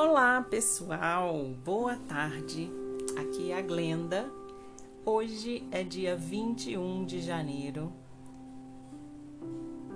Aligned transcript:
Olá, 0.00 0.40
pessoal. 0.42 1.44
Boa 1.64 1.96
tarde. 1.96 2.70
Aqui 3.16 3.50
é 3.50 3.58
a 3.58 3.60
Glenda. 3.60 4.30
Hoje 5.04 5.66
é 5.72 5.82
dia 5.82 6.14
21 6.14 7.04
de 7.04 7.20
janeiro 7.20 7.92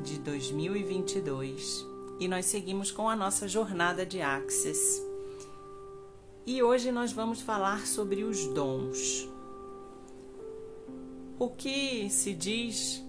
de 0.03 0.19
2022 0.19 1.87
e 2.19 2.27
nós 2.27 2.47
seguimos 2.47 2.91
com 2.91 3.09
a 3.09 3.15
nossa 3.15 3.47
jornada 3.47 4.05
de 4.05 4.21
Access. 4.21 5.01
E 6.45 6.61
hoje 6.61 6.91
nós 6.91 7.13
vamos 7.13 7.41
falar 7.41 7.87
sobre 7.87 8.25
os 8.25 8.45
dons. 8.49 9.29
O 11.39 11.49
que 11.49 12.11
se 12.11 12.35
diz 12.35 13.05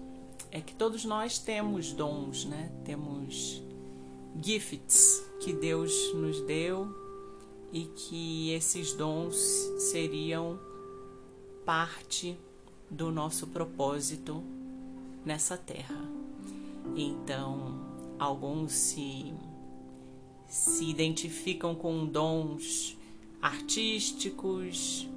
é 0.48 0.60
que 0.60 0.76
todos 0.76 1.04
nós 1.04 1.40
temos 1.40 1.92
dons, 1.92 2.44
né? 2.44 2.70
Temos 2.84 3.63
gifts 4.40 5.24
que 5.40 5.52
Deus 5.52 5.92
nos 6.14 6.40
deu 6.42 6.88
e 7.72 7.84
que 7.86 8.52
esses 8.52 8.92
dons 8.92 9.36
seriam 9.78 10.58
parte 11.64 12.38
do 12.90 13.10
nosso 13.10 13.46
propósito 13.48 14.42
nessa 15.24 15.56
terra. 15.56 15.98
Então, 16.94 17.80
alguns 18.18 18.72
se 18.72 19.32
se 20.46 20.84
identificam 20.84 21.74
com 21.74 22.06
dons 22.06 22.96
artísticos, 23.42 25.08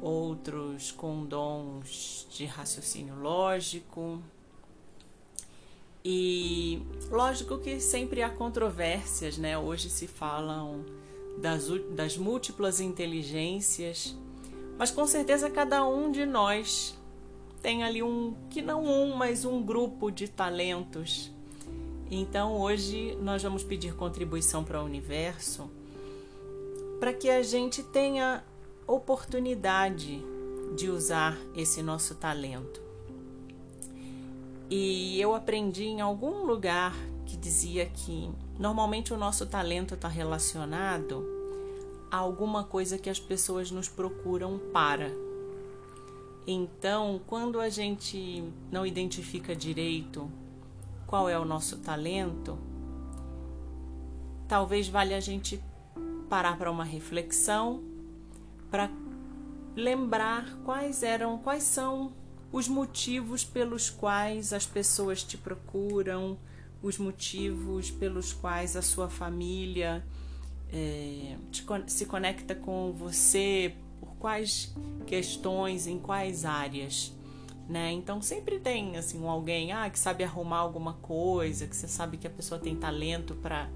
outros 0.00 0.90
com 0.92 1.26
dons 1.26 2.26
de 2.30 2.46
raciocínio 2.46 3.14
lógico, 3.20 4.22
e 6.04 6.82
lógico 7.10 7.58
que 7.58 7.80
sempre 7.80 8.22
há 8.22 8.30
controvérsias, 8.30 9.36
né? 9.36 9.58
Hoje 9.58 9.90
se 9.90 10.06
falam 10.06 10.84
das, 11.38 11.68
das 11.90 12.16
múltiplas 12.16 12.80
inteligências, 12.80 14.16
mas 14.78 14.90
com 14.90 15.06
certeza 15.06 15.50
cada 15.50 15.86
um 15.86 16.10
de 16.10 16.24
nós 16.24 16.96
tem 17.60 17.82
ali 17.82 18.02
um, 18.02 18.34
que 18.50 18.62
não 18.62 18.84
um, 18.84 19.14
mas 19.14 19.44
um 19.44 19.62
grupo 19.62 20.10
de 20.10 20.28
talentos. 20.28 21.30
Então 22.10 22.56
hoje 22.58 23.16
nós 23.20 23.42
vamos 23.42 23.62
pedir 23.62 23.94
contribuição 23.94 24.64
para 24.64 24.80
o 24.80 24.84
universo 24.84 25.70
para 26.98 27.12
que 27.12 27.30
a 27.30 27.42
gente 27.42 27.82
tenha 27.82 28.42
oportunidade 28.86 30.24
de 30.74 30.88
usar 30.88 31.38
esse 31.54 31.82
nosso 31.82 32.14
talento. 32.14 32.87
E 34.70 35.20
eu 35.20 35.34
aprendi 35.34 35.84
em 35.84 36.00
algum 36.00 36.44
lugar 36.44 36.94
que 37.24 37.36
dizia 37.36 37.86
que 37.86 38.30
normalmente 38.58 39.14
o 39.14 39.16
nosso 39.16 39.46
talento 39.46 39.94
está 39.94 40.08
relacionado 40.08 41.24
a 42.10 42.16
alguma 42.16 42.64
coisa 42.64 42.98
que 42.98 43.08
as 43.08 43.18
pessoas 43.18 43.70
nos 43.70 43.88
procuram 43.88 44.58
para. 44.72 45.10
Então, 46.46 47.20
quando 47.26 47.60
a 47.60 47.68
gente 47.68 48.42
não 48.70 48.86
identifica 48.86 49.54
direito 49.54 50.30
qual 51.06 51.28
é 51.28 51.38
o 51.38 51.44
nosso 51.44 51.78
talento, 51.78 52.58
talvez 54.46 54.88
valha 54.88 55.16
a 55.16 55.20
gente 55.20 55.62
parar 56.28 56.56
para 56.58 56.70
uma 56.70 56.84
reflexão, 56.84 57.82
para 58.70 58.90
lembrar 59.76 60.58
quais 60.64 61.02
eram, 61.02 61.38
quais 61.38 61.62
são 61.62 62.12
os 62.50 62.68
motivos 62.68 63.44
pelos 63.44 63.90
quais 63.90 64.52
as 64.52 64.66
pessoas 64.66 65.22
te 65.22 65.36
procuram, 65.36 66.38
os 66.82 66.98
motivos 66.98 67.90
pelos 67.90 68.32
quais 68.32 68.76
a 68.76 68.82
sua 68.82 69.08
família 69.08 70.04
é, 70.72 71.36
te, 71.50 71.64
se 71.86 72.06
conecta 72.06 72.54
com 72.54 72.92
você, 72.92 73.74
por 74.00 74.14
quais 74.16 74.74
questões, 75.06 75.86
em 75.86 75.98
quais 75.98 76.44
áreas. 76.44 77.12
Né? 77.68 77.92
Então 77.92 78.22
sempre 78.22 78.58
tem 78.58 78.96
assim 78.96 79.20
um 79.20 79.28
alguém 79.28 79.72
ah, 79.72 79.90
que 79.90 79.98
sabe 79.98 80.24
arrumar 80.24 80.58
alguma 80.58 80.94
coisa, 80.94 81.66
que 81.66 81.76
você 81.76 81.86
sabe 81.86 82.16
que 82.16 82.26
a 82.26 82.30
pessoa 82.30 82.58
tem 82.58 82.74
talento 82.74 83.34
para 83.34 83.68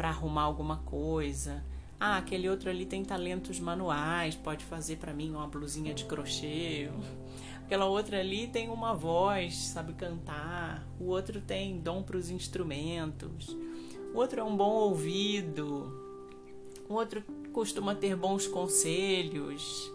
arrumar 0.00 0.42
alguma 0.42 0.78
coisa. 0.78 1.64
Ah, 1.98 2.16
aquele 2.16 2.48
outro 2.48 2.70
ali 2.70 2.86
tem 2.86 3.04
talentos 3.04 3.60
manuais, 3.60 4.34
pode 4.34 4.64
fazer 4.64 4.96
para 4.96 5.12
mim 5.12 5.30
uma 5.30 5.46
blusinha 5.46 5.94
de 5.94 6.06
crochê. 6.06 6.90
Aquela 7.70 7.86
outra 7.86 8.18
ali 8.18 8.48
tem 8.48 8.68
uma 8.68 8.92
voz, 8.94 9.56
sabe 9.56 9.92
cantar. 9.92 10.84
O 10.98 11.04
outro 11.04 11.40
tem 11.40 11.78
dom 11.78 12.02
para 12.02 12.16
os 12.16 12.28
instrumentos. 12.28 13.56
O 14.12 14.18
outro 14.18 14.40
é 14.40 14.42
um 14.42 14.56
bom 14.56 14.72
ouvido. 14.72 15.88
O 16.88 16.94
outro 16.94 17.22
costuma 17.52 17.94
ter 17.94 18.16
bons 18.16 18.48
conselhos. 18.48 19.88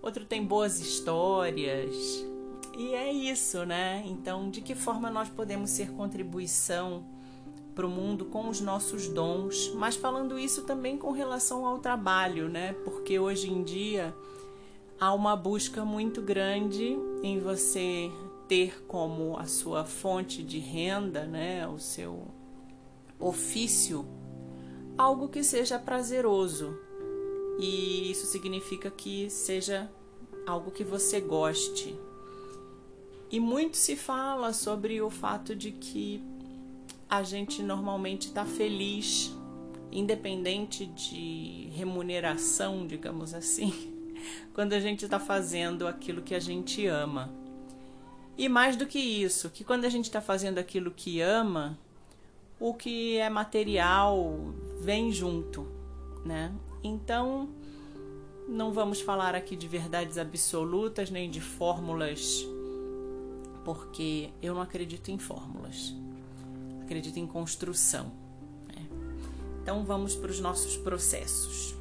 Outro 0.00 0.24
tem 0.24 0.44
boas 0.44 0.78
histórias. 0.78 1.96
E 2.78 2.94
é 2.94 3.12
isso, 3.12 3.66
né? 3.66 4.04
Então, 4.06 4.48
de 4.48 4.60
que 4.60 4.76
forma 4.76 5.10
nós 5.10 5.28
podemos 5.28 5.70
ser 5.70 5.90
contribuição 5.90 7.04
para 7.74 7.84
o 7.84 7.90
mundo 7.90 8.26
com 8.26 8.48
os 8.48 8.60
nossos 8.60 9.08
dons, 9.08 9.72
mas 9.74 9.96
falando 9.96 10.38
isso 10.38 10.62
também 10.62 10.96
com 10.96 11.10
relação 11.10 11.66
ao 11.66 11.80
trabalho, 11.80 12.48
né? 12.48 12.72
Porque 12.84 13.18
hoje 13.18 13.50
em 13.50 13.64
dia 13.64 14.14
há 15.04 15.12
uma 15.12 15.36
busca 15.36 15.84
muito 15.84 16.22
grande 16.22 16.98
em 17.22 17.38
você 17.38 18.10
ter 18.48 18.86
como 18.86 19.36
a 19.36 19.44
sua 19.44 19.84
fonte 19.84 20.42
de 20.42 20.58
renda, 20.58 21.26
né, 21.26 21.68
o 21.68 21.78
seu 21.78 22.26
ofício, 23.20 24.06
algo 24.96 25.28
que 25.28 25.44
seja 25.44 25.78
prazeroso. 25.78 26.74
E 27.58 28.10
isso 28.10 28.24
significa 28.24 28.90
que 28.90 29.28
seja 29.28 29.90
algo 30.46 30.70
que 30.70 30.82
você 30.82 31.20
goste. 31.20 31.94
E 33.30 33.38
muito 33.38 33.76
se 33.76 33.96
fala 33.96 34.54
sobre 34.54 35.02
o 35.02 35.10
fato 35.10 35.54
de 35.54 35.70
que 35.70 36.24
a 37.10 37.22
gente 37.22 37.62
normalmente 37.62 38.28
está 38.28 38.46
feliz, 38.46 39.36
independente 39.92 40.86
de 40.86 41.68
remuneração, 41.74 42.86
digamos 42.86 43.34
assim 43.34 43.93
quando 44.52 44.72
a 44.72 44.80
gente 44.80 45.04
está 45.04 45.18
fazendo 45.18 45.86
aquilo 45.86 46.22
que 46.22 46.34
a 46.34 46.40
gente 46.40 46.86
ama. 46.86 47.32
E 48.36 48.48
mais 48.48 48.76
do 48.76 48.86
que 48.86 48.98
isso, 48.98 49.48
que 49.50 49.62
quando 49.62 49.84
a 49.84 49.88
gente 49.88 50.06
está 50.06 50.20
fazendo 50.20 50.58
aquilo 50.58 50.90
que 50.90 51.20
ama, 51.20 51.78
o 52.58 52.74
que 52.74 53.16
é 53.18 53.30
material 53.30 54.36
vem 54.80 55.12
junto, 55.12 55.68
né? 56.24 56.52
Então, 56.82 57.48
não 58.48 58.72
vamos 58.72 59.00
falar 59.00 59.34
aqui 59.34 59.56
de 59.56 59.68
verdades 59.68 60.18
absolutas 60.18 61.10
nem 61.10 61.30
de 61.30 61.40
fórmulas, 61.40 62.44
porque 63.64 64.30
eu 64.42 64.54
não 64.54 64.60
acredito 64.60 65.10
em 65.10 65.18
fórmulas. 65.18 65.94
Acredito 66.82 67.18
em 67.18 67.26
construção. 67.26 68.12
Né? 68.68 68.86
Então, 69.62 69.84
vamos 69.84 70.14
para 70.14 70.30
os 70.30 70.40
nossos 70.40 70.76
processos. 70.76 71.74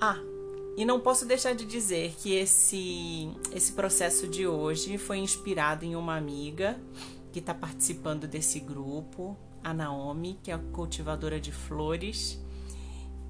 Ah, 0.00 0.18
e 0.80 0.84
não 0.86 0.98
posso 0.98 1.26
deixar 1.26 1.54
de 1.54 1.66
dizer 1.66 2.14
que 2.16 2.32
esse, 2.32 3.30
esse 3.52 3.70
processo 3.74 4.26
de 4.26 4.46
hoje 4.46 4.96
foi 4.96 5.18
inspirado 5.18 5.84
em 5.84 5.94
uma 5.94 6.16
amiga 6.16 6.80
que 7.30 7.38
está 7.38 7.52
participando 7.52 8.26
desse 8.26 8.58
grupo, 8.58 9.36
a 9.62 9.74
Naomi, 9.74 10.38
que 10.42 10.50
é 10.50 10.56
cultivadora 10.72 11.38
de 11.38 11.52
flores. 11.52 12.42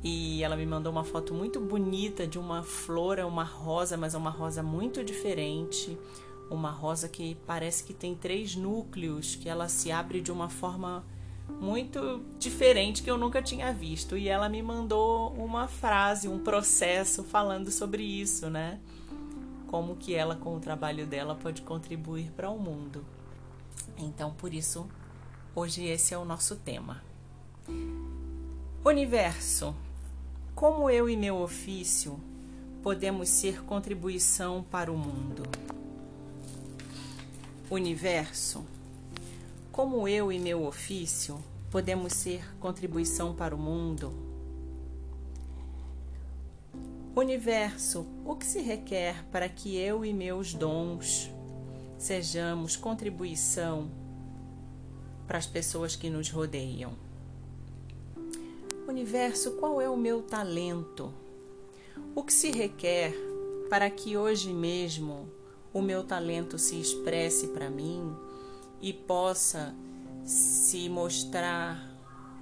E 0.00 0.44
ela 0.44 0.56
me 0.56 0.65
mandou 0.65 0.93
uma 0.93 1.03
foto 1.03 1.34
muito 1.34 1.59
bonita 1.59 2.25
de 2.25 2.39
uma 2.39 2.62
flor, 2.62 3.19
é 3.19 3.25
uma 3.25 3.43
rosa, 3.43 3.97
mas 3.97 4.15
é 4.15 4.16
uma 4.16 4.31
rosa 4.31 4.62
muito 4.62 5.03
diferente. 5.03 5.99
Uma 6.49 6.71
rosa 6.71 7.09
que 7.09 7.37
parece 7.49 7.83
que 7.83 7.93
tem 7.93 8.15
três 8.15 8.55
núcleos, 8.55 9.34
que 9.34 9.48
ela 9.48 9.69
se 9.69 9.91
abre 9.91 10.21
de 10.21 10.30
uma 10.30 10.48
forma 10.48 11.04
muito 11.61 12.23
diferente 12.39 13.03
que 13.03 13.11
eu 13.11 13.19
nunca 13.19 13.43
tinha 13.43 13.73
visto. 13.73 14.17
E 14.17 14.29
ela 14.29 14.49
me 14.49 14.63
mandou 14.63 15.33
uma 15.35 15.67
frase, 15.67 16.29
um 16.29 16.39
processo 16.39 17.25
falando 17.25 17.71
sobre 17.71 18.03
isso, 18.03 18.49
né? 18.49 18.79
Como 19.67 19.97
que 19.97 20.15
ela, 20.15 20.37
com 20.37 20.57
o 20.57 20.61
trabalho 20.61 21.07
dela, 21.07 21.35
pode 21.35 21.63
contribuir 21.63 22.31
para 22.33 22.51
o 22.51 22.59
mundo. 22.59 23.05
Então, 23.99 24.33
por 24.33 24.53
isso, 24.53 24.89
hoje 25.55 25.85
esse 25.85 26.15
é 26.15 26.19
o 26.19 26.25
nosso 26.25 26.57
tema. 26.57 27.03
Universo, 28.85 29.75
como 30.55 30.91
eu 30.91 31.09
e 31.09 31.17
meu 31.17 31.37
ofício 31.37 32.19
podemos 32.83 33.29
ser 33.29 33.63
contribuição 33.63 34.63
para 34.63 34.91
o 34.91 34.97
mundo? 34.97 35.43
Universo, 37.71 38.65
como 39.72 40.09
eu 40.09 40.33
e 40.33 40.39
meu 40.39 40.67
ofício 40.67 41.39
podemos 41.71 42.13
ser 42.13 42.43
contribuição 42.59 43.34
para 43.34 43.55
o 43.55 43.59
mundo? 43.59 44.13
Universo, 47.15 48.07
o 48.25 48.34
que 48.34 48.45
se 48.45 48.61
requer 48.61 49.25
para 49.31 49.49
que 49.49 49.77
eu 49.77 50.05
e 50.05 50.13
meus 50.13 50.55
dons 50.55 51.31
sejamos 51.99 52.77
contribuição 52.77 53.91
para 55.27 55.39
as 55.39 55.47
pessoas 55.47 55.95
que 55.95 56.11
nos 56.11 56.31
rodeiam? 56.31 56.93
Universo, 58.89 59.53
qual 59.53 59.81
é 59.81 59.89
o 59.89 59.97
meu 59.97 60.23
talento? 60.23 61.13
O 62.15 62.25
que 62.25 62.33
se 62.33 62.51
requer 62.51 63.15
para 63.69 63.89
que 63.89 64.16
hoje 64.16 64.53
mesmo 64.53 65.28
o 65.73 65.81
meu 65.81 66.03
talento 66.03 66.59
se 66.59 66.81
expresse 66.81 67.49
para 67.49 67.71
mim 67.71 68.13
e 68.80 68.92
possa 68.92 69.74
se 70.24 70.88
mostrar 70.88 71.91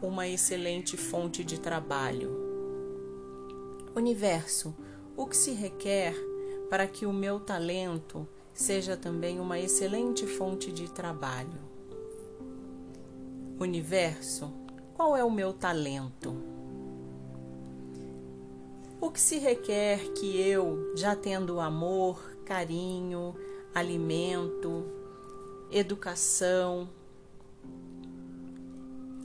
uma 0.01 0.29
excelente 0.29 0.97
fonte 0.97 1.43
de 1.43 1.59
trabalho? 1.59 2.31
Universo, 3.95 4.75
o 5.17 5.27
que 5.27 5.37
se 5.37 5.53
requer 5.53 6.15
para 6.71 6.87
que 6.87 7.05
o 7.07 7.13
meu 7.13 7.41
talento 7.41 8.29
seja 8.53 8.97
também 8.97 9.41
uma 9.41 9.59
excelente 9.59 10.27
fonte 10.27 10.71
de 10.71 10.91
trabalho? 10.91 11.61
Universo, 13.59 14.53
qual 14.95 15.17
é 15.17 15.25
o 15.25 15.31
meu 15.31 15.53
talento? 15.53 16.37
O 19.01 19.11
que 19.11 19.21
se 19.21 19.39
requer 19.39 20.13
que 20.13 20.41
eu, 20.41 20.93
já 20.97 21.15
tendo 21.15 21.61
amor, 21.61 22.21
carinho, 22.45 23.35
alimento, 23.75 24.85
educação, 25.71 26.89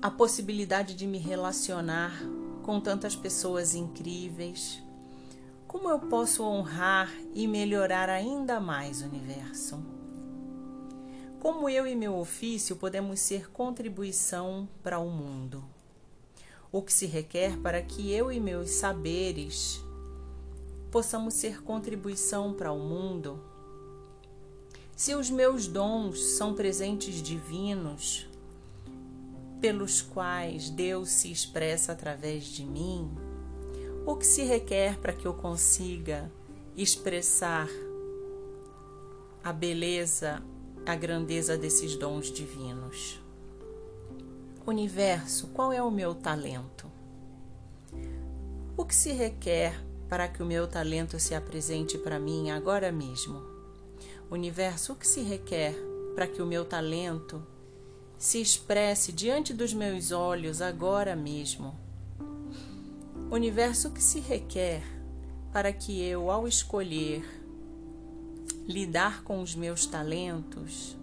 a 0.01 0.11
possibilidade 0.11 0.93
de 0.93 1.07
me 1.07 1.17
relacionar 1.17 2.11
com 2.61 2.79
tantas 2.81 3.15
pessoas 3.15 3.73
incríveis, 3.73 4.83
como 5.67 5.89
eu 5.89 5.99
posso 5.99 6.43
honrar 6.43 7.09
e 7.33 7.47
melhorar 7.47 8.09
ainda 8.09 8.59
mais 8.59 9.01
o 9.01 9.05
universo? 9.05 9.81
Como 11.39 11.69
eu 11.69 11.87
e 11.87 11.95
meu 11.95 12.17
ofício 12.17 12.75
podemos 12.75 13.19
ser 13.19 13.49
contribuição 13.49 14.67
para 14.81 14.99
o 14.99 15.09
mundo? 15.09 15.63
O 16.71 16.81
que 16.81 16.91
se 16.91 17.05
requer 17.05 17.57
para 17.59 17.81
que 17.81 18.11
eu 18.11 18.31
e 18.31 18.39
meus 18.39 18.71
saberes 18.71 19.81
possamos 20.91 21.33
ser 21.33 21.63
contribuição 21.63 22.53
para 22.53 22.71
o 22.71 22.79
mundo? 22.79 23.52
Se 24.95 25.15
os 25.15 25.29
meus 25.29 25.67
dons 25.67 26.21
são 26.21 26.53
presentes 26.53 27.21
divinos, 27.21 28.27
pelos 29.59 30.01
quais 30.01 30.69
Deus 30.69 31.09
se 31.09 31.31
expressa 31.31 31.93
através 31.93 32.45
de 32.45 32.63
mim, 32.63 33.11
o 34.05 34.15
que 34.15 34.25
se 34.25 34.43
requer 34.43 34.99
para 34.99 35.13
que 35.13 35.25
eu 35.25 35.33
consiga 35.33 36.31
expressar 36.75 37.67
a 39.43 39.51
beleza 39.51 40.43
a 40.85 40.95
grandeza 40.95 41.57
desses 41.57 41.95
dons 41.95 42.31
divinos. 42.31 43.21
Universo, 44.65 45.47
qual 45.47 45.71
é 45.71 45.81
o 45.81 45.89
meu 45.89 46.13
talento? 46.13 46.91
O 48.75 48.85
que 48.85 48.95
se 48.95 49.11
requer 49.11 49.81
para 50.09 50.27
que 50.27 50.43
o 50.43 50.45
meu 50.45 50.67
talento 50.67 51.19
se 51.19 51.33
apresente 51.33 51.97
para 51.97 52.19
mim 52.19 52.51
agora 52.51 52.91
mesmo? 52.91 53.52
Universo, 54.33 54.93
o 54.93 54.95
que 54.95 55.07
se 55.07 55.21
requer 55.21 55.75
para 56.15 56.25
que 56.25 56.41
o 56.41 56.45
meu 56.45 56.65
talento 56.65 57.45
se 58.17 58.41
expresse 58.41 59.11
diante 59.11 59.53
dos 59.53 59.75
meus 59.75 60.11
olhos 60.11 60.59
agora 60.59 61.15
mesmo? 61.15 61.79
Universo, 63.29 63.89
o 63.89 63.91
que 63.91 64.01
se 64.01 64.19
requer 64.19 64.81
para 65.51 65.71
que 65.71 66.01
eu, 66.01 66.31
ao 66.31 66.47
escolher 66.47 67.23
lidar 68.67 69.23
com 69.23 69.39
os 69.39 69.53
meus 69.53 69.85
talentos 69.85 70.97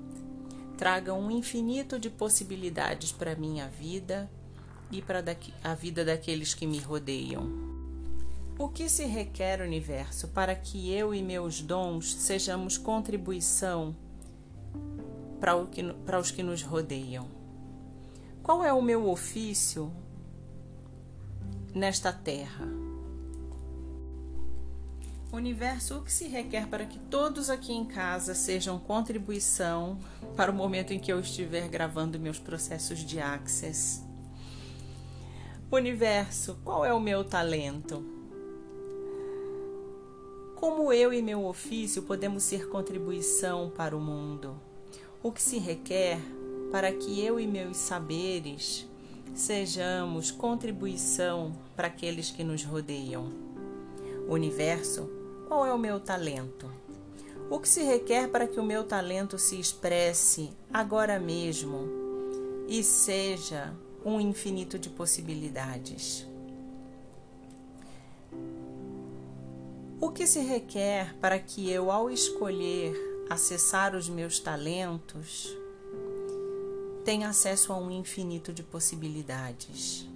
traga 0.77 1.15
um 1.15 1.31
infinito 1.31 2.01
de 2.01 2.11
possibilidades 2.11 3.13
para 3.13 3.37
minha 3.37 3.69
vida 3.69 4.29
e 4.91 5.01
para 5.01 5.23
a 5.63 5.75
vida 5.75 6.05
daqueles 6.05 6.53
que 6.53 6.67
me 6.67 6.81
rodeiam. 6.81 7.70
O 8.61 8.69
que 8.69 8.91
se 8.91 9.07
requer, 9.07 9.63
universo, 9.63 10.29
para 10.29 10.55
que 10.55 10.93
eu 10.93 11.15
e 11.15 11.23
meus 11.23 11.63
dons 11.63 12.15
sejamos 12.15 12.77
contribuição 12.77 13.97
para, 15.41 15.65
que, 15.65 15.83
para 16.05 16.21
os 16.21 16.31
que 16.31 16.43
nos 16.43 16.63
rodeiam? 16.63 17.27
Qual 18.43 18.63
é 18.63 18.71
o 18.71 18.83
meu 18.83 19.09
ofício 19.09 19.91
nesta 21.75 22.13
terra? 22.13 22.69
Universo, 25.33 25.97
o 25.97 26.03
que 26.03 26.13
se 26.13 26.29
requer 26.29 26.67
para 26.67 26.85
que 26.85 26.99
todos 26.99 27.49
aqui 27.49 27.73
em 27.73 27.87
casa 27.87 28.35
sejam 28.35 28.79
contribuição 28.79 29.99
para 30.37 30.53
o 30.53 30.55
momento 30.55 30.93
em 30.93 30.99
que 30.99 31.11
eu 31.11 31.19
estiver 31.19 31.67
gravando 31.67 32.21
meus 32.21 32.39
processos 32.39 32.99
de 32.99 33.21
Access? 33.21 34.03
Universo, 35.73 36.61
qual 36.63 36.85
é 36.85 36.93
o 36.93 37.01
meu 37.01 37.25
talento? 37.25 38.20
Como 40.61 40.93
eu 40.93 41.11
e 41.11 41.23
meu 41.23 41.47
ofício 41.47 42.03
podemos 42.03 42.43
ser 42.43 42.69
contribuição 42.69 43.73
para 43.75 43.97
o 43.97 44.01
mundo? 44.01 44.61
O 45.23 45.33
que 45.33 45.41
se 45.41 45.57
requer 45.57 46.21
para 46.71 46.93
que 46.93 47.25
eu 47.25 47.41
e 47.41 47.47
meus 47.47 47.79
saberes 47.79 48.87
sejamos 49.35 50.31
contribuição 50.31 51.57
para 51.75 51.87
aqueles 51.87 52.31
que 52.31 52.45
nos 52.45 52.63
rodeiam? 52.63 53.33
Universo, 54.29 55.09
qual 55.49 55.65
é 55.65 55.73
o 55.73 55.79
meu 55.79 55.99
talento? 55.99 56.71
O 57.49 57.59
que 57.59 57.67
se 57.67 57.83
requer 57.83 58.29
para 58.29 58.47
que 58.47 58.61
o 58.61 58.65
meu 58.65 58.85
talento 58.85 59.39
se 59.39 59.59
expresse 59.59 60.51
agora 60.71 61.19
mesmo 61.19 61.89
e 62.69 62.85
seja 62.85 63.73
um 64.05 64.21
infinito 64.21 64.79
de 64.79 64.91
possibilidades? 64.91 66.30
O 70.01 70.11
que 70.11 70.27
se 70.27 70.41
requer 70.41 71.15
para 71.17 71.39
que 71.39 71.71
eu, 71.71 71.91
ao 71.91 72.11
escolher 72.11 72.95
acessar 73.29 73.95
os 73.95 74.09
meus 74.09 74.41
talentos, 74.41 75.55
tenha 77.05 77.29
acesso 77.29 77.71
a 77.71 77.77
um 77.77 77.91
infinito 77.91 78.51
de 78.51 78.63
possibilidades? 78.63 80.09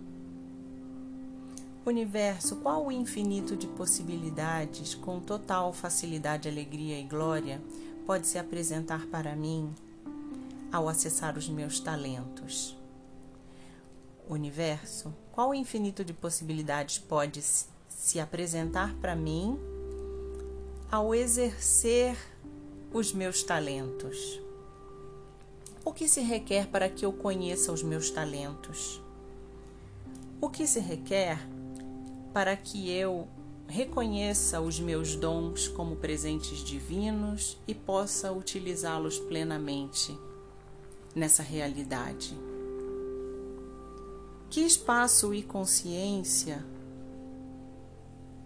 Universo, 1.84 2.56
qual 2.56 2.86
o 2.86 2.90
infinito 2.90 3.54
de 3.54 3.66
possibilidades, 3.66 4.94
com 4.94 5.20
total 5.20 5.70
facilidade, 5.74 6.48
alegria 6.48 6.98
e 6.98 7.04
glória, 7.04 7.60
pode 8.06 8.26
se 8.26 8.38
apresentar 8.38 9.06
para 9.08 9.36
mim 9.36 9.70
ao 10.72 10.88
acessar 10.88 11.36
os 11.36 11.46
meus 11.46 11.78
talentos? 11.78 12.74
Universo, 14.26 15.14
qual 15.30 15.50
o 15.50 15.54
infinito 15.54 16.02
de 16.02 16.14
possibilidades 16.14 16.98
pode 16.98 17.42
se 17.86 18.18
apresentar 18.18 18.94
para 18.94 19.14
mim 19.14 19.73
ao 20.94 21.12
exercer 21.12 22.16
os 22.92 23.12
meus 23.12 23.42
talentos? 23.42 24.40
O 25.84 25.92
que 25.92 26.06
se 26.06 26.20
requer 26.20 26.68
para 26.68 26.88
que 26.88 27.04
eu 27.04 27.12
conheça 27.12 27.72
os 27.72 27.82
meus 27.82 28.10
talentos? 28.10 29.02
O 30.40 30.48
que 30.48 30.68
se 30.68 30.78
requer 30.78 31.36
para 32.32 32.56
que 32.56 32.88
eu 32.92 33.26
reconheça 33.66 34.60
os 34.60 34.78
meus 34.78 35.16
dons 35.16 35.66
como 35.66 35.96
presentes 35.96 36.58
divinos 36.58 37.58
e 37.66 37.74
possa 37.74 38.30
utilizá-los 38.30 39.18
plenamente 39.18 40.16
nessa 41.12 41.42
realidade. 41.42 42.38
Que 44.48 44.60
espaço 44.60 45.34
e 45.34 45.42
consciência 45.42 46.64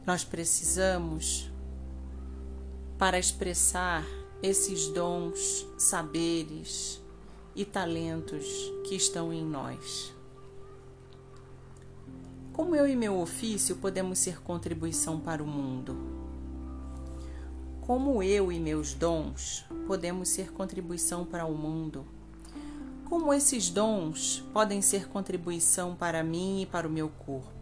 nós 0.07 0.25
precisamos 0.25 1.51
para 2.99 3.17
expressar 3.17 4.05
esses 4.43 4.89
dons, 4.89 5.65
saberes 5.79 7.01
e 7.55 7.65
talentos 7.65 8.45
que 8.89 8.97
estão 8.97 9.33
em 9.33 9.45
nós? 9.45 10.13
Como 12.53 12.75
eu 12.75 12.89
e 12.89 12.97
meu 12.97 13.21
ofício 13.21 13.77
podemos 13.77 14.19
ser 14.19 14.43
contribuição 14.43 15.21
para 15.21 15.41
o 15.41 15.47
mundo? 15.47 15.97
Como 17.81 18.21
eu 18.21 18.51
e 18.51 18.59
meus 18.59 18.95
dons 18.95 19.65
podemos 19.87 20.29
ser 20.29 20.53
contribuição 20.53 21.25
para 21.25 21.47
o 21.47 21.57
mundo? 21.57 22.05
Como 23.05 23.33
esses 23.33 23.71
dons 23.71 24.45
podem 24.53 24.83
ser 24.83 25.09
contribuição 25.09 25.95
para 25.95 26.25
mim 26.25 26.63
e 26.63 26.67
para 26.67 26.87
o 26.87 26.91
meu 26.91 27.09
corpo? 27.09 27.58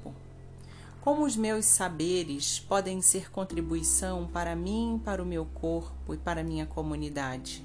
Como 1.07 1.25
os 1.25 1.37
meus 1.37 1.67
saberes 1.67 2.59
podem 2.59 3.01
ser 3.01 3.31
contribuição 3.31 4.27
para 4.27 4.57
mim, 4.57 5.01
para 5.05 5.23
o 5.23 5.25
meu 5.25 5.47
corpo 5.47 6.13
e 6.13 6.17
para 6.17 6.41
a 6.41 6.45
minha 6.45 6.67
comunidade? 6.67 7.65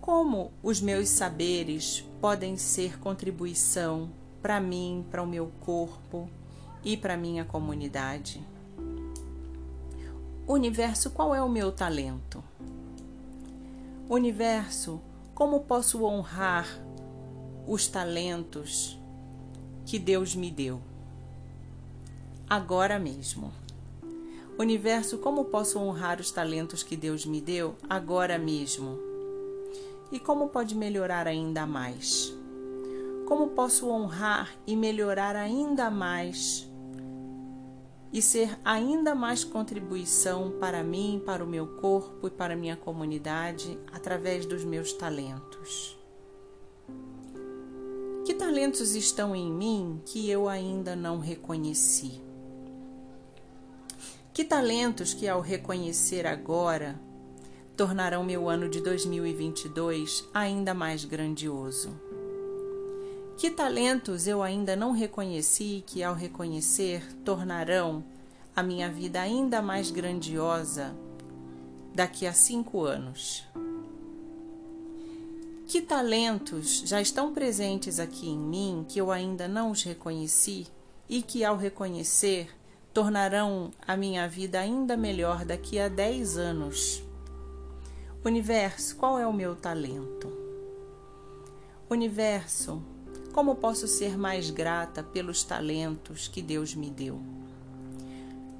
Como 0.00 0.52
os 0.62 0.80
meus 0.80 1.08
saberes 1.08 2.04
podem 2.20 2.56
ser 2.56 3.00
contribuição 3.00 4.08
para 4.40 4.60
mim, 4.60 5.04
para 5.10 5.20
o 5.20 5.26
meu 5.26 5.50
corpo 5.58 6.30
e 6.84 6.96
para 6.96 7.16
minha 7.16 7.44
comunidade. 7.44 8.40
Universo, 10.46 11.10
qual 11.10 11.34
é 11.34 11.42
o 11.42 11.48
meu 11.48 11.72
talento? 11.72 12.40
Universo, 14.08 15.00
como 15.34 15.58
posso 15.62 16.04
honrar 16.04 16.68
os 17.66 17.88
talentos 17.88 18.96
que 19.84 19.98
Deus 19.98 20.36
me 20.36 20.52
deu. 20.52 20.80
Agora 22.50 22.98
mesmo. 22.98 23.52
Universo, 24.58 25.18
como 25.18 25.44
posso 25.44 25.78
honrar 25.78 26.18
os 26.18 26.32
talentos 26.32 26.82
que 26.82 26.96
Deus 26.96 27.24
me 27.24 27.40
deu 27.40 27.76
agora 27.88 28.36
mesmo? 28.38 28.98
E 30.10 30.18
como 30.18 30.48
pode 30.48 30.74
melhorar 30.74 31.28
ainda 31.28 31.64
mais? 31.64 32.34
Como 33.24 33.50
posso 33.50 33.88
honrar 33.88 34.52
e 34.66 34.74
melhorar 34.74 35.36
ainda 35.36 35.88
mais 35.92 36.68
e 38.12 38.20
ser 38.20 38.58
ainda 38.64 39.14
mais 39.14 39.44
contribuição 39.44 40.50
para 40.58 40.82
mim, 40.82 41.22
para 41.24 41.44
o 41.44 41.46
meu 41.46 41.76
corpo 41.76 42.26
e 42.26 42.30
para 42.32 42.54
a 42.54 42.56
minha 42.56 42.76
comunidade 42.76 43.78
através 43.92 44.44
dos 44.44 44.64
meus 44.64 44.92
talentos? 44.92 45.96
Que 48.26 48.34
talentos 48.34 48.96
estão 48.96 49.36
em 49.36 49.48
mim 49.52 50.02
que 50.04 50.28
eu 50.28 50.48
ainda 50.48 50.96
não 50.96 51.20
reconheci? 51.20 52.28
Que 54.32 54.44
talentos 54.44 55.12
que, 55.12 55.26
ao 55.26 55.40
reconhecer 55.40 56.24
agora, 56.24 57.00
tornarão 57.76 58.22
meu 58.22 58.48
ano 58.48 58.68
de 58.68 58.80
2022 58.80 60.28
ainda 60.32 60.72
mais 60.72 61.04
grandioso? 61.04 61.90
Que 63.36 63.50
talentos 63.50 64.28
eu 64.28 64.40
ainda 64.40 64.76
não 64.76 64.92
reconheci 64.92 65.82
que, 65.84 66.04
ao 66.04 66.14
reconhecer, 66.14 67.02
tornarão 67.24 68.04
a 68.54 68.62
minha 68.62 68.88
vida 68.88 69.20
ainda 69.20 69.60
mais 69.60 69.90
grandiosa 69.90 70.94
daqui 71.92 72.24
a 72.24 72.32
cinco 72.32 72.84
anos? 72.84 73.44
Que 75.66 75.82
talentos 75.82 76.84
já 76.86 77.00
estão 77.00 77.32
presentes 77.32 77.98
aqui 77.98 78.28
em 78.28 78.38
mim 78.38 78.86
que 78.88 79.00
eu 79.00 79.10
ainda 79.10 79.48
não 79.48 79.72
os 79.72 79.82
reconheci 79.82 80.68
e 81.08 81.20
que, 81.20 81.44
ao 81.44 81.56
reconhecer, 81.56 82.48
tornarão 83.00 83.70
a 83.88 83.96
minha 83.96 84.28
vida 84.28 84.60
ainda 84.60 84.94
melhor 84.94 85.42
daqui 85.42 85.78
a 85.78 85.88
10 85.88 86.36
anos. 86.36 87.02
Universo, 88.22 88.94
qual 88.96 89.18
é 89.18 89.26
o 89.26 89.32
meu 89.32 89.56
talento? 89.56 90.30
Universo, 91.88 92.82
como 93.32 93.54
posso 93.54 93.88
ser 93.88 94.18
mais 94.18 94.50
grata 94.50 95.02
pelos 95.02 95.42
talentos 95.42 96.28
que 96.28 96.42
Deus 96.42 96.74
me 96.74 96.90
deu? 96.90 97.18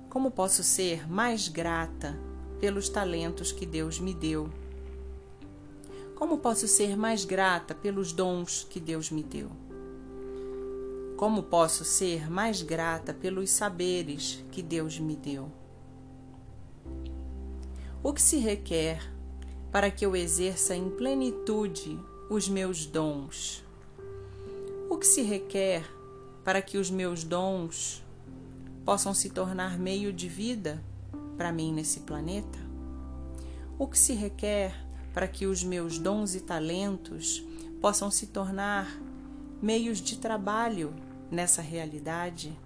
Como 0.09 0.31
posso 0.31 0.63
ser 0.63 1.07
mais 1.07 1.47
grata 1.47 2.19
pelos 2.59 2.89
talentos 2.89 3.53
que 3.53 3.67
Deus 3.67 4.01
me 4.01 4.15
deu? 4.15 4.49
Como 6.15 6.39
posso 6.39 6.67
ser 6.67 6.97
mais 6.97 7.27
grata 7.27 7.75
pelos 7.75 8.11
dons 8.11 8.67
que 8.71 8.81
Deus 8.81 9.11
me 9.11 9.23
deu? 9.23 9.51
Como 11.21 11.43
posso 11.43 11.85
ser 11.85 12.31
mais 12.31 12.63
grata 12.63 13.13
pelos 13.13 13.51
saberes 13.51 14.43
que 14.51 14.63
Deus 14.63 14.99
me 14.99 15.15
deu? 15.15 15.53
O 18.03 18.15
que 18.15 18.23
se 18.23 18.39
requer 18.39 19.03
para 19.71 19.91
que 19.91 20.07
eu 20.07 20.17
exerça 20.17 20.75
em 20.75 20.89
plenitude 20.89 22.01
os 22.31 22.49
meus 22.49 22.87
dons? 22.87 23.63
O 24.89 24.97
que 24.97 25.07
se 25.07 25.21
requer 25.21 25.85
para 26.43 26.63
que 26.63 26.79
os 26.79 26.91
meus 26.91 27.23
dons 27.23 28.03
possam 28.83 29.13
se 29.13 29.29
tornar 29.29 29.79
meio 29.79 30.15
de 30.15 30.27
vida 30.27 30.83
para 31.37 31.53
mim 31.53 31.71
nesse 31.71 32.01
planeta? 32.01 32.59
O 33.79 33.87
que 33.87 33.99
se 33.99 34.15
requer 34.15 34.75
para 35.13 35.29
que 35.29 35.45
os 35.45 35.63
meus 35.63 35.99
dons 35.99 36.35
e 36.35 36.41
talentos 36.41 37.45
possam 37.79 38.11
se 38.11 38.29
tornar 38.29 38.99
meios 39.61 40.01
de 40.01 40.17
trabalho 40.17 40.95
nessa 41.31 41.63
realidade? 41.63 42.59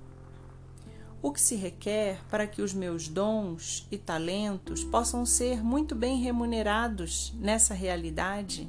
O 1.20 1.32
que 1.32 1.40
se 1.40 1.56
requer 1.56 2.20
para 2.30 2.46
que 2.46 2.60
os 2.60 2.74
meus 2.74 3.08
dons 3.08 3.86
e 3.90 3.96
talentos 3.96 4.84
possam 4.84 5.24
ser 5.24 5.64
muito 5.64 5.94
bem 5.94 6.20
remunerados 6.20 7.32
nessa 7.38 7.72
realidade? 7.72 8.68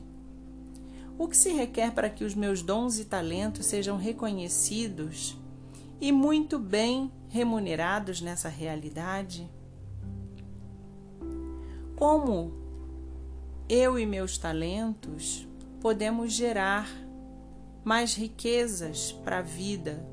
O 1.18 1.28
que 1.28 1.36
se 1.36 1.52
requer 1.52 1.92
para 1.92 2.10
que 2.10 2.24
os 2.24 2.34
meus 2.34 2.62
dons 2.62 3.00
e 3.00 3.06
talentos 3.06 3.66
sejam 3.66 3.98
reconhecidos 3.98 5.38
e 6.00 6.12
muito 6.12 6.60
bem 6.60 7.12
remunerados 7.30 8.22
nessa 8.22 8.50
realidade? 8.50 9.50
Como 11.96 12.54
eu 13.68 13.98
e 13.98 14.06
meus 14.06 14.38
talentos 14.38 15.48
podemos 15.82 16.34
gerar 16.34 16.88
mais 17.86 18.16
riquezas 18.16 19.12
para 19.12 19.38
a 19.38 19.42
vida 19.44 20.04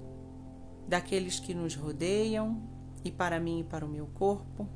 daqueles 0.87 1.41
que 1.41 1.55
nos 1.55 1.75
rodeiam 1.75 2.63
e 3.03 3.11
para 3.11 3.41
mim 3.41 3.61
e 3.61 3.65
para 3.65 3.87
o 3.87 3.89
meu 3.89 4.07
corpo? 4.09 4.69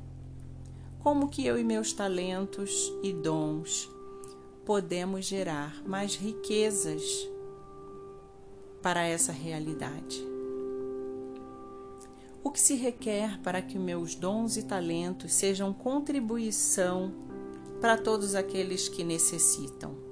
Como 0.97 1.29
que 1.29 1.45
eu 1.45 1.59
e 1.59 1.63
meus 1.63 1.93
talentos 1.93 2.91
e 3.03 3.13
dons 3.13 3.87
podemos 4.65 5.25
gerar 5.27 5.79
mais 5.85 6.15
riquezas 6.15 7.03
para 8.81 9.05
essa 9.05 9.31
realidade? 9.31 10.25
O 12.43 12.49
que 12.49 12.59
se 12.59 12.73
requer 12.73 13.39
para 13.41 13.61
que 13.61 13.77
meus 13.77 14.15
dons 14.15 14.57
e 14.57 14.63
talentos 14.63 15.33
sejam 15.33 15.71
contribuição 15.71 17.13
para 17.79 17.95
todos 17.95 18.33
aqueles 18.33 18.89
que 18.89 19.03
necessitam? 19.03 20.06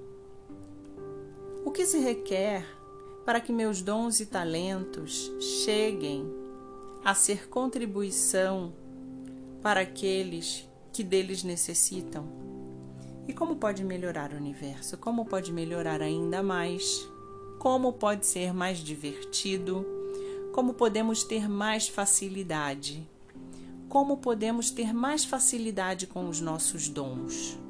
Que 1.76 1.86
se 1.86 2.00
requer 2.00 2.66
para 3.26 3.42
que 3.42 3.52
meus 3.52 3.82
dons 3.82 4.22
e 4.22 4.26
talentos 4.26 5.30
cheguem 5.42 6.26
a 7.04 7.14
ser 7.14 7.50
contribuição 7.50 8.72
para 9.62 9.82
aqueles 9.82 10.66
que 10.94 11.04
deles 11.04 11.44
necessitam? 11.44 12.30
E 13.28 13.34
como 13.34 13.58
pode 13.58 13.84
melhorar 13.84 14.32
o 14.32 14.38
universo? 14.38 14.98
Como 14.98 15.26
pode 15.26 15.52
melhorar 15.52 16.02
ainda 16.02 16.42
mais? 16.42 17.06
Como 17.60 17.92
pode 17.92 18.26
ser 18.26 18.54
mais 18.54 18.78
divertido? 18.78 19.86
Como 20.54 20.76
podemos 20.76 21.26
ter 21.26 21.50
mais 21.50 21.90
facilidade? 21.90 23.06
Como 23.90 24.16
podemos 24.16 24.72
ter 24.72 24.94
mais 24.94 25.26
facilidade 25.26 26.08
com 26.08 26.30
os 26.30 26.40
nossos 26.40 26.88
dons? 26.88 27.65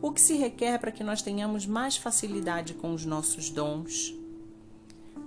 O 0.00 0.12
que 0.12 0.20
se 0.20 0.34
requer 0.34 0.78
para 0.78 0.92
que 0.92 1.02
nós 1.02 1.22
tenhamos 1.22 1.66
mais 1.66 1.96
facilidade 1.96 2.72
com 2.72 2.94
os 2.94 3.04
nossos 3.04 3.50
dons? 3.50 4.14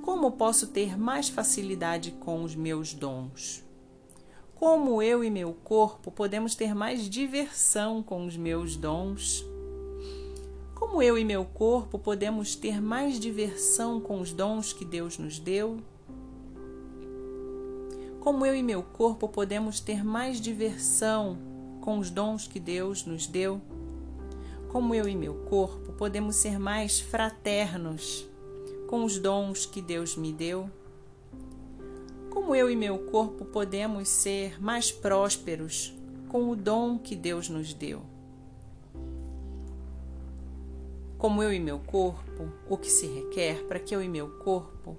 Como 0.02 0.32
posso 0.32 0.68
ter 0.68 0.98
mais 0.98 1.28
facilidade 1.28 2.12
com 2.12 2.42
os 2.42 2.56
meus 2.56 2.94
dons? 2.94 3.66
Como 4.56 5.02
eu 5.02 5.26
e 5.26 5.30
meu 5.30 5.54
corpo 5.54 6.10
podemos 6.10 6.56
ter 6.56 6.74
mais 6.74 7.10
diversão 7.10 8.02
com 8.02 8.26
os 8.26 8.38
meus 8.38 8.78
dons? 8.78 9.46
Como 10.74 11.02
eu 11.02 11.18
e 11.18 11.26
meu 11.26 11.44
corpo 11.44 12.00
podemos 12.00 12.56
ter 12.56 12.82
mais 12.82 13.20
diversão 13.20 14.00
com 14.00 14.22
os 14.22 14.32
dons 14.32 14.72
que 14.72 14.86
Deus 14.86 15.18
nos 15.18 15.38
deu? 15.38 15.80
Como 18.22 18.46
eu 18.46 18.56
e 18.56 18.64
meu 18.64 18.84
corpo 18.84 19.28
podemos 19.28 19.82
ter 19.82 20.02
mais 20.02 20.40
diversão 20.40 21.38
com 21.82 22.00
os 22.00 22.10
dons 22.10 22.48
que 22.48 22.60
Deus 22.60 23.04
nos 23.04 23.28
deu? 23.28 23.60
Como 24.72 24.96
eu 24.96 25.06
e 25.06 25.18
meu 25.18 25.34
corpo, 25.50 25.92
podemos 25.92 26.38
ser 26.38 26.58
mais 26.58 26.98
fraternos 26.98 28.26
com 28.88 29.04
os 29.04 29.20
dons 29.20 29.66
que 29.66 29.82
Deus 29.82 30.16
me 30.16 30.32
deu? 30.32 30.70
Como 32.30 32.56
eu 32.56 32.72
e 32.72 32.76
meu 32.76 32.98
corpo 32.98 33.44
podemos 33.44 34.08
ser 34.08 34.64
mais 34.64 34.90
prósperos 34.90 35.94
com 36.30 36.50
o 36.50 36.56
dom 36.56 36.98
que 36.98 37.18
Deus 37.18 37.50
nos 37.50 37.74
deu? 37.74 38.02
Como 41.18 41.44
eu 41.44 41.52
e 41.52 41.60
meu 41.60 41.78
corpo, 41.78 42.50
o 42.70 42.78
que 42.78 42.90
se 42.90 43.08
requer 43.08 43.66
para 43.66 43.78
que 43.78 43.94
eu 43.94 44.02
e 44.02 44.08
meu 44.08 44.40
corpo 44.40 44.96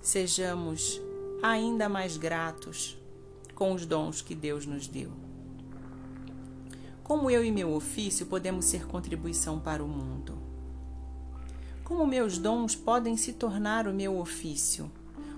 sejamos 0.00 0.98
ainda 1.42 1.90
mais 1.90 2.16
gratos 2.16 2.98
com 3.54 3.74
os 3.74 3.84
dons 3.84 4.22
que 4.22 4.34
Deus 4.34 4.64
nos 4.64 4.88
deu? 4.88 5.23
Como 7.04 7.30
eu 7.30 7.44
e 7.44 7.52
meu 7.52 7.74
ofício 7.74 8.24
podemos 8.24 8.64
ser 8.64 8.86
contribuição 8.86 9.60
para 9.60 9.84
o 9.84 9.86
mundo? 9.86 10.38
Como 11.84 12.06
meus 12.06 12.38
dons 12.38 12.74
podem 12.74 13.14
se 13.14 13.34
tornar 13.34 13.86
o 13.86 13.92
meu 13.92 14.18
ofício? 14.18 14.90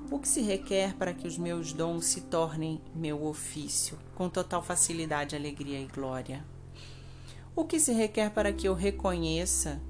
O 0.08 0.20
que 0.20 0.28
se 0.28 0.40
requer 0.42 0.94
para 0.94 1.12
que 1.12 1.26
os 1.26 1.36
meus 1.36 1.72
dons 1.72 2.04
se 2.04 2.20
tornem 2.20 2.80
meu 2.94 3.24
ofício, 3.24 3.98
com 4.14 4.28
total 4.28 4.62
facilidade, 4.62 5.34
alegria 5.34 5.80
e 5.80 5.86
glória? 5.86 6.44
O 7.56 7.64
que 7.64 7.80
se 7.80 7.92
requer 7.92 8.30
para 8.30 8.52
que 8.52 8.68
eu 8.68 8.72
reconheça 8.72 9.82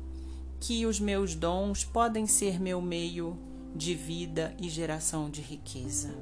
que 0.59 0.87
os 0.87 0.99
meus 0.99 1.35
dons 1.35 1.85
podem 1.85 2.27
ser 2.27 2.59
meu 2.59 2.81
meio 2.81 3.37
de 3.75 3.95
vida 3.95 4.57
e 4.59 4.71
geração 4.71 5.29
de 5.29 5.43
riqueza? 5.43 6.17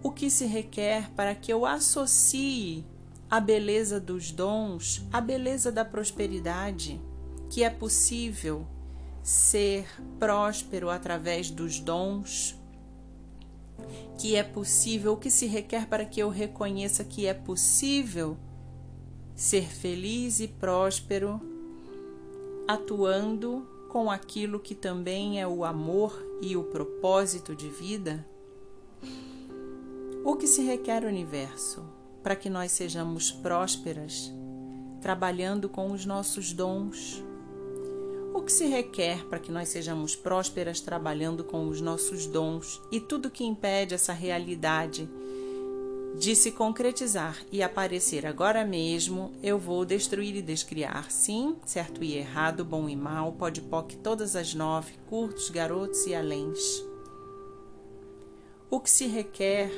O 0.00 0.12
que 0.12 0.30
se 0.30 0.46
requer 0.46 1.10
para 1.10 1.34
que 1.34 1.52
eu 1.52 1.66
associe 1.66 2.84
a 3.32 3.40
beleza 3.40 3.98
dos 3.98 4.30
dons, 4.30 5.02
a 5.10 5.18
beleza 5.18 5.72
da 5.72 5.86
prosperidade 5.86 7.00
que 7.48 7.64
é 7.64 7.70
possível 7.70 8.66
ser 9.22 9.86
próspero 10.18 10.90
através 10.90 11.50
dos 11.50 11.80
dons, 11.80 12.54
que 14.18 14.36
é 14.36 14.42
possível, 14.42 15.14
o 15.14 15.16
que 15.16 15.30
se 15.30 15.46
requer 15.46 15.86
para 15.88 16.04
que 16.04 16.20
eu 16.20 16.28
reconheça 16.28 17.04
que 17.04 17.24
é 17.24 17.32
possível 17.32 18.36
ser 19.34 19.64
feliz 19.64 20.38
e 20.38 20.46
próspero 20.46 21.40
atuando 22.68 23.66
com 23.88 24.10
aquilo 24.10 24.60
que 24.60 24.74
também 24.74 25.40
é 25.40 25.48
o 25.48 25.64
amor 25.64 26.22
e 26.42 26.54
o 26.54 26.64
propósito 26.64 27.56
de 27.56 27.70
vida? 27.70 28.26
O 30.22 30.36
que 30.36 30.46
se 30.46 30.60
requer, 30.60 31.06
universo, 31.06 31.82
para 32.22 32.36
que 32.36 32.48
nós 32.48 32.72
sejamos 32.72 33.30
prósperas, 33.30 34.32
trabalhando 35.00 35.68
com 35.68 35.90
os 35.92 36.06
nossos 36.06 36.52
dons? 36.52 37.22
O 38.34 38.40
que 38.40 38.52
se 38.52 38.66
requer 38.66 39.24
para 39.26 39.38
que 39.38 39.52
nós 39.52 39.68
sejamos 39.68 40.16
prósperas 40.16 40.80
trabalhando 40.80 41.44
com 41.44 41.68
os 41.68 41.80
nossos 41.80 42.26
dons 42.26 42.80
e 42.90 42.98
tudo 43.00 43.30
que 43.30 43.44
impede 43.44 43.94
essa 43.94 44.12
realidade 44.12 45.08
de 46.18 46.36
se 46.36 46.52
concretizar 46.52 47.38
e 47.50 47.62
aparecer 47.62 48.26
agora 48.26 48.64
mesmo, 48.64 49.32
eu 49.42 49.58
vou 49.58 49.84
destruir 49.84 50.36
e 50.36 50.42
descriar. 50.42 51.10
Sim, 51.10 51.56
certo 51.64 52.04
e 52.04 52.16
errado, 52.16 52.64
bom 52.64 52.88
e 52.88 52.96
mal, 52.96 53.32
pode 53.32 53.60
poc 53.62 53.96
todas 53.96 54.36
as 54.36 54.54
nove, 54.54 54.92
curtos, 55.08 55.50
garotos 55.50 56.06
e 56.06 56.14
aléns. 56.14 56.84
O 58.70 58.80
que 58.80 58.90
se 58.90 59.06
requer 59.06 59.70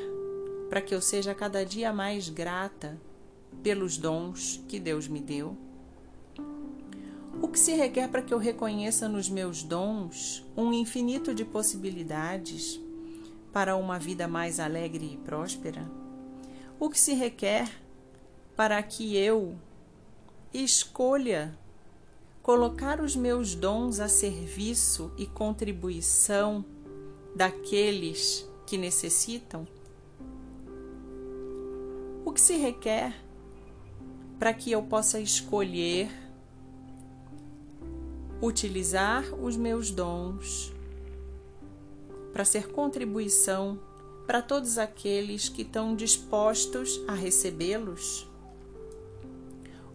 para 0.68 0.80
que 0.80 0.94
eu 0.94 1.00
seja 1.00 1.35
cada 1.35 1.64
dia 1.64 1.92
mais 1.92 2.28
grata 2.28 3.00
pelos 3.62 3.97
dons 3.97 4.62
que 4.68 4.78
Deus 4.78 5.09
me 5.09 5.21
deu? 5.21 5.56
O 7.40 7.49
que 7.49 7.59
se 7.59 7.75
requer 7.75 8.09
para 8.09 8.23
que 8.23 8.33
eu 8.33 8.38
reconheça 8.38 9.09
nos 9.09 9.28
meus 9.28 9.62
dons 9.62 10.44
um 10.56 10.73
infinito 10.73 11.35
de 11.35 11.44
possibilidades 11.44 12.80
para 13.52 13.76
uma 13.76 13.99
vida 13.99 14.26
mais 14.26 14.59
alegre 14.59 15.14
e 15.14 15.16
próspera? 15.16 15.85
o 16.78 16.90
que 16.90 16.99
se 16.99 17.14
requer 17.14 17.71
para 18.56 18.83
que 18.83 19.16
eu 19.16 19.56
escolha 20.52 21.56
colocar 22.42 23.00
os 23.00 23.16
meus 23.16 23.54
dons 23.54 24.00
a 24.00 24.09
serviço 24.09 25.11
e 25.16 25.26
contribuição 25.26 26.64
daqueles 27.35 28.47
que 28.66 28.76
necessitam? 28.76 29.66
Que 32.35 32.41
se 32.41 32.57
requer 32.57 33.14
para 34.41 34.53
que 34.53 34.73
eu 34.73 34.83
possa 34.83 35.21
escolher 35.21 36.11
utilizar 38.43 39.25
os 39.41 39.57
meus 39.57 39.93
dons 39.93 40.73
para 42.33 42.45
ser 42.45 42.73
contribuição 42.73 43.79
para 44.26 44.43
todos 44.43 44.79
aqueles 44.79 45.49
que 45.49 45.62
estão 45.62 45.95
dispostos 45.95 47.00
a 47.07 47.14
recebê-los? 47.14 48.29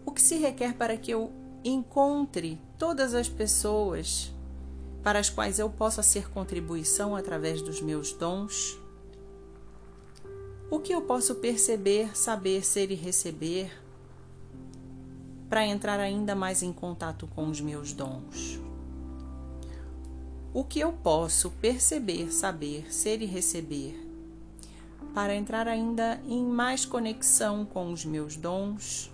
O 0.06 0.10
que 0.10 0.22
se 0.22 0.38
requer 0.38 0.72
para 0.74 0.96
que 0.96 1.10
eu 1.10 1.30
encontre 1.62 2.58
todas 2.78 3.12
as 3.12 3.28
pessoas 3.28 4.34
para 5.02 5.18
as 5.18 5.28
quais 5.28 5.58
eu 5.58 5.68
possa 5.68 6.02
ser 6.02 6.30
contribuição 6.30 7.14
através 7.14 7.60
dos 7.60 7.82
meus 7.82 8.14
dons? 8.14 8.80
O 10.70 10.78
que 10.78 10.92
eu 10.94 11.02
posso 11.02 11.34
perceber, 11.34 12.16
saber, 12.16 12.64
ser 12.64 12.92
e 12.92 12.94
receber 12.94 13.72
para 15.48 15.66
entrar 15.66 15.98
ainda 15.98 16.32
mais 16.36 16.62
em 16.62 16.72
contato 16.72 17.26
com 17.26 17.48
os 17.48 17.60
meus 17.60 17.92
dons? 17.92 18.60
O 20.54 20.62
que 20.62 20.78
eu 20.78 20.92
posso 20.92 21.50
perceber, 21.50 22.32
saber, 22.32 22.94
ser 22.94 23.20
e 23.20 23.26
receber 23.26 24.00
para 25.12 25.34
entrar 25.34 25.66
ainda 25.66 26.22
em 26.24 26.46
mais 26.46 26.84
conexão 26.84 27.64
com 27.64 27.92
os 27.92 28.04
meus 28.04 28.36
dons? 28.36 29.12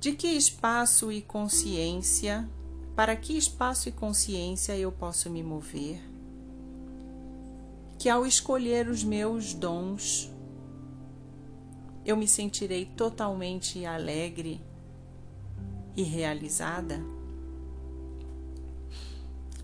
De 0.00 0.12
que 0.12 0.28
espaço 0.28 1.12
e 1.12 1.20
consciência, 1.20 2.48
para 2.96 3.14
que 3.14 3.36
espaço 3.36 3.90
e 3.90 3.92
consciência 3.92 4.74
eu 4.74 4.90
posso 4.90 5.28
me 5.28 5.42
mover? 5.42 6.13
Que 8.04 8.10
ao 8.10 8.26
escolher 8.26 8.86
os 8.86 9.02
meus 9.02 9.54
dons, 9.54 10.30
eu 12.04 12.18
me 12.18 12.28
sentirei 12.28 12.84
totalmente 12.84 13.86
alegre 13.86 14.60
e 15.96 16.02
realizada? 16.02 17.02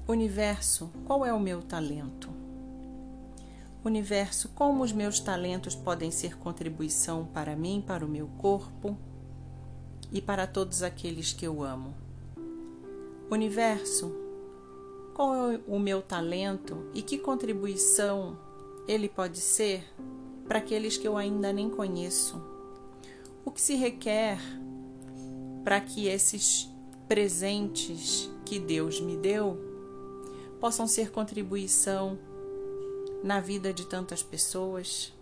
Universo, 0.09 0.90
qual 1.05 1.26
é 1.26 1.35
o 1.35 1.38
meu 1.38 1.61
talento? 1.61 2.31
Universo, 3.85 4.48
como 4.55 4.83
os 4.83 4.90
meus 4.90 5.20
talentos 5.20 5.74
podem 5.74 6.11
ser 6.11 6.38
contribuição 6.38 7.26
para 7.26 7.55
mim, 7.55 7.85
para 7.87 8.07
o 8.07 8.09
meu 8.09 8.26
corpo 8.38 8.96
e 10.11 10.22
para 10.22 10.46
todos 10.46 10.83
aqueles 10.83 11.31
que 11.31 11.46
eu 11.46 11.62
amo? 11.62 11.92
Universo, 13.31 14.19
qual 15.20 15.52
é 15.52 15.61
o 15.68 15.78
meu 15.78 16.00
talento 16.00 16.87
e 16.94 17.02
que 17.02 17.18
contribuição 17.18 18.38
ele 18.88 19.06
pode 19.06 19.38
ser 19.38 19.85
para 20.48 20.61
aqueles 20.61 20.96
que 20.96 21.06
eu 21.06 21.14
ainda 21.14 21.52
nem 21.52 21.68
conheço? 21.68 22.40
O 23.44 23.50
que 23.50 23.61
se 23.61 23.74
requer 23.74 24.38
para 25.62 25.78
que 25.78 26.06
esses 26.06 26.70
presentes 27.06 28.30
que 28.46 28.59
Deus 28.59 28.98
me 28.98 29.14
deu 29.14 29.59
possam 30.59 30.87
ser 30.87 31.11
contribuição 31.11 32.18
na 33.22 33.40
vida 33.40 33.74
de 33.74 33.85
tantas 33.85 34.22
pessoas? 34.22 35.12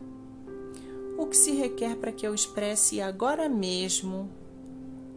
O 1.19 1.27
que 1.27 1.37
se 1.37 1.51
requer 1.57 1.97
para 1.97 2.13
que 2.13 2.25
eu 2.25 2.33
expresse 2.33 3.01
agora 3.01 3.49
mesmo, 3.49 4.31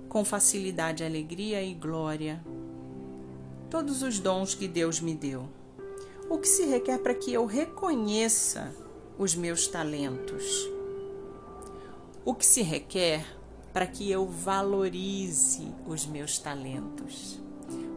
com 0.10 0.26
facilidade, 0.26 1.04
alegria 1.04 1.62
e 1.62 1.72
glória, 1.76 2.44
todos 3.72 4.04
os 4.04 4.20
dons 4.20 4.54
que 4.54 4.68
Deus 4.68 5.00
me 5.00 5.16
deu? 5.16 5.48
O 6.30 6.38
que 6.38 6.48
se 6.48 6.66
requer 6.66 7.00
para 7.00 7.16
que 7.16 7.32
eu 7.32 7.46
reconheça 7.46 8.76
os 9.18 9.34
meus 9.34 9.66
talentos? 9.66 10.70
O 12.26 12.36
que 12.36 12.46
se 12.46 12.62
requer 12.62 13.26
para 13.72 13.88
que 13.88 14.12
eu 14.12 14.28
valorize 14.28 15.74
os 15.88 16.06
meus 16.06 16.38
talentos? 16.38 17.40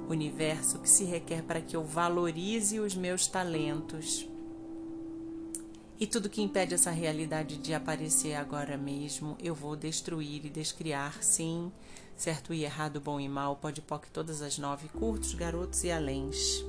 Universo, 0.08 0.78
o 0.78 0.80
que 0.80 0.88
se 0.88 1.02
requer 1.02 1.42
para 1.42 1.60
que 1.60 1.74
eu 1.74 1.82
valorize 1.82 2.78
os 2.78 2.94
meus 2.94 3.26
talentos? 3.26 4.28
E 5.98 6.06
tudo 6.06 6.30
que 6.30 6.40
impede 6.42 6.74
essa 6.74 6.92
realidade 6.92 7.56
de 7.56 7.74
aparecer 7.74 8.34
agora 8.34 8.76
mesmo, 8.76 9.36
eu 9.42 9.56
vou 9.56 9.74
destruir 9.74 10.46
e 10.46 10.50
descriar, 10.50 11.20
sim, 11.20 11.72
certo 12.16 12.54
e 12.54 12.64
errado, 12.64 13.00
bom 13.00 13.18
e 13.20 13.28
mal, 13.28 13.56
pode 13.56 13.80
poc 13.82 14.06
todas 14.10 14.42
as 14.42 14.58
nove, 14.58 14.88
curtos, 14.88 15.34
garotos 15.34 15.84
e 15.84 15.90
aléns. 15.90 16.64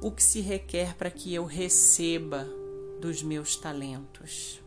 O 0.00 0.10
que 0.10 0.22
se 0.22 0.40
requer 0.40 0.94
para 0.96 1.10
que 1.10 1.32
eu 1.32 1.44
receba 1.44 2.46
dos 3.00 3.22
meus 3.22 3.56
talentos? 3.56 4.60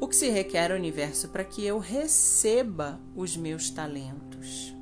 O 0.00 0.08
que 0.08 0.16
se 0.16 0.28
requer, 0.28 0.72
universo, 0.72 1.28
para 1.28 1.44
que 1.44 1.64
eu 1.64 1.78
receba 1.78 3.00
os 3.14 3.36
meus 3.36 3.70
talentos? 3.70 4.74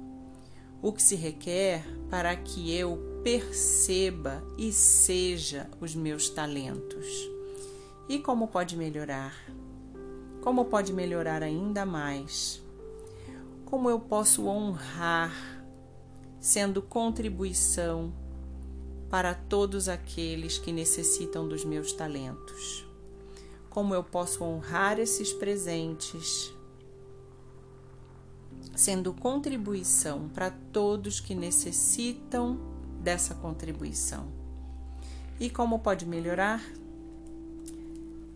O 0.83 0.93
que 0.93 1.03
se 1.03 1.15
requer 1.15 1.85
para 2.09 2.35
que 2.35 2.75
eu 2.75 3.21
perceba 3.23 4.43
e 4.57 4.73
seja 4.73 5.69
os 5.79 5.95
meus 5.95 6.31
talentos? 6.31 7.07
E 8.09 8.19
como 8.19 8.49
pode 8.49 8.77
melhorar? 8.77 9.35
Como 10.41 10.65
pode 10.65 10.93
melhorar 10.93 11.43
ainda 11.43 11.85
mais? 11.85 12.63
Como 13.71 13.89
eu 13.89 14.01
posso 14.01 14.49
honrar, 14.49 15.33
sendo 16.41 16.83
contribuição 16.83 18.13
para 19.09 19.33
todos 19.33 19.89
aqueles 19.89 20.59
que 20.59 20.73
necessitam 20.73 21.47
dos 21.47 21.65
meus 21.65 21.93
talentos? 21.93 22.85
Como 23.69 23.95
eu 23.95 24.03
posso 24.03 24.43
honrar 24.43 24.99
esses 24.99 25.33
presentes, 25.33 26.53
sendo 28.75 29.15
contribuição 29.15 30.29
para 30.29 30.51
todos 30.51 31.21
que 31.21 31.37
necessitam 31.37 32.59
dessa 33.01 33.37
contribuição? 33.37 34.27
E 35.39 35.49
como 35.49 35.79
pode 35.79 36.05
melhorar? 36.07 36.61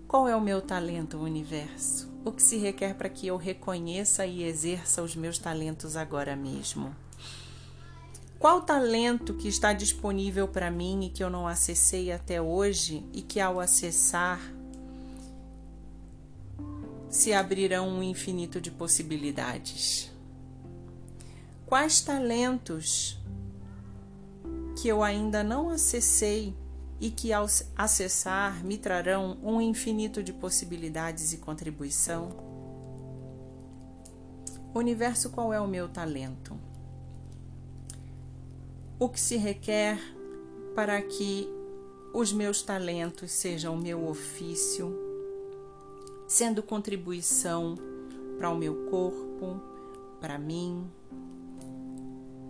Qual 0.07 0.29
é 0.29 0.37
o 0.37 0.41
meu 0.41 0.63
talento, 0.63 1.19
universo? 1.19 2.14
O 2.25 2.33
que 2.33 2.43
se 2.43 2.57
requer 2.57 2.95
para 2.95 3.09
que 3.09 3.27
eu 3.27 3.37
reconheça 3.37 4.25
e 4.25 4.43
exerça 4.43 5.03
os 5.03 5.15
meus 5.15 5.39
talentos 5.39 5.97
agora 5.97 6.35
mesmo? 6.35 6.95
Qual 8.39 8.63
talento 8.63 9.35
que 9.35 9.49
está 9.49 9.73
disponível 9.73 10.49
para 10.49 10.71
mim 10.71 11.07
e 11.07 11.11
que 11.11 11.23
eu 11.23 11.31
não 11.31 11.47
acessei 11.47 12.11
até 12.11 12.41
hoje 12.41 13.05
e 13.13 13.23
que 13.23 13.41
ao 13.41 13.61
acessar 13.61 14.41
se 17.09 17.33
abrirão 17.33 17.89
um 17.89 18.03
infinito 18.03 18.61
de 18.61 18.71
possibilidades? 18.71 20.15
quais 21.75 22.01
talentos 22.01 23.19
que 24.81 24.87
eu 24.87 25.03
ainda 25.03 25.43
não 25.43 25.71
acessei 25.71 26.55
e 27.01 27.11
que 27.11 27.33
ao 27.33 27.47
acessar 27.77 28.65
me 28.65 28.79
trarão 28.79 29.39
um 29.43 29.61
infinito 29.61 30.23
de 30.23 30.33
possibilidades 30.33 31.33
e 31.33 31.39
contribuição? 31.39 32.31
Universo, 34.75 35.31
qual 35.31 35.53
é 35.53 35.61
o 35.61 35.69
meu 35.69 35.89
talento? 35.89 36.59
O 38.99 39.09
que 39.09 39.21
se 39.21 39.37
requer 39.37 39.99
para 40.75 41.01
que 41.03 41.49
os 42.13 42.33
meus 42.33 42.63
talentos 42.63 43.33
sejam 43.33 43.77
meu 43.77 44.09
ofício, 44.09 44.97
sendo 46.29 46.63
contribuição 46.63 47.77
para 48.39 48.51
o 48.51 48.57
meu 48.57 48.87
corpo, 48.91 49.61
para 50.21 50.39
mim, 50.39 50.91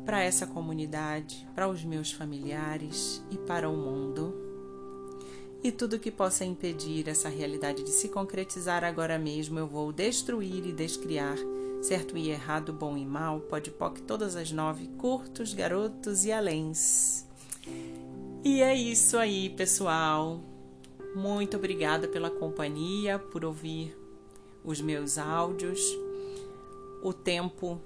para 0.04 0.22
essa 0.22 0.46
comunidade, 0.46 1.46
para 1.54 1.68
os 1.68 1.84
meus 1.84 2.12
familiares 2.12 3.24
e 3.30 3.38
para 3.38 3.68
o 3.68 3.76
mundo. 3.76 4.34
E 5.62 5.72
tudo 5.72 5.98
que 5.98 6.10
possa 6.10 6.44
impedir 6.44 7.08
essa 7.08 7.28
realidade 7.28 7.82
de 7.82 7.90
se 7.90 8.10
concretizar 8.10 8.84
agora 8.84 9.18
mesmo, 9.18 9.58
eu 9.58 9.66
vou 9.66 9.92
destruir 9.92 10.66
e 10.66 10.72
descriar, 10.72 11.38
certo 11.80 12.18
e 12.18 12.28
errado, 12.28 12.70
bom 12.70 12.98
e 12.98 13.06
mal, 13.06 13.40
pode 13.40 13.70
poc 13.70 13.98
todas 14.02 14.36
as 14.36 14.52
nove, 14.52 14.88
curtos, 14.98 15.54
garotos 15.54 16.26
e 16.26 16.32
aléns. 16.32 17.26
E 18.44 18.60
é 18.60 18.74
isso 18.74 19.16
aí, 19.16 19.48
pessoal. 19.48 20.38
Muito 21.16 21.56
obrigada 21.56 22.06
pela 22.06 22.30
companhia, 22.30 23.18
por 23.18 23.42
ouvir 23.42 23.96
os 24.62 24.82
meus 24.82 25.16
áudios. 25.16 25.80
O 27.02 27.12
tempo 27.14 27.80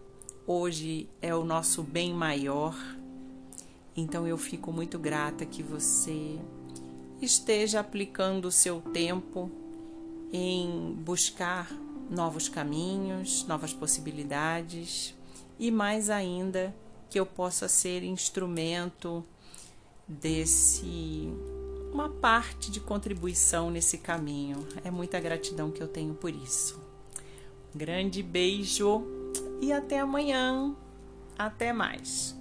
hoje 0.49 1.07
é 1.21 1.35
o 1.35 1.45
nosso 1.45 1.83
bem 1.83 2.15
maior. 2.15 2.75
Então 3.95 4.27
eu 4.27 4.39
fico 4.39 4.73
muito 4.73 4.99
grata 4.99 5.45
que 5.45 5.63
você 5.63 6.39
esteja 7.21 7.81
aplicando 7.81 8.47
o 8.47 8.51
seu 8.51 8.81
tempo 8.81 9.51
em 10.33 10.97
buscar 11.05 11.71
novos 12.11 12.49
caminhos, 12.49 13.45
novas 13.47 13.75
possibilidades 13.75 15.15
e 15.59 15.71
mais 15.71 16.09
ainda 16.09 16.75
que 17.11 17.21
eu 17.21 17.27
possa 17.27 17.69
ser 17.69 18.03
instrumento 18.03 19.23
desse 20.07 21.29
uma 21.93 22.09
parte 22.09 22.71
de 22.71 22.81
contribuição 22.81 23.71
nesse 23.71 23.99
caminho. 23.99 24.67
É 24.83 24.91
muita 24.91 25.21
gratidão 25.21 25.71
que 25.71 25.83
eu 25.83 25.89
tenho 25.89 26.15
por 26.15 26.35
isso. 26.35 26.81
Grande 27.75 28.23
beijo 28.23 29.18
e 29.61 29.73
até 29.73 30.01
amanhã. 30.01 30.75
Até 31.39 31.73
mais. 31.73 32.39